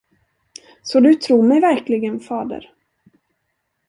Så 0.81 0.99
du 0.99 1.15
tror 1.15 1.43
mig 1.43 1.59
verkligen, 1.61 2.19
fader? 2.19 2.73